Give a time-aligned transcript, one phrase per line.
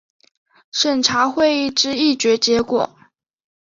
[0.71, 2.89] 审查会议之议决结果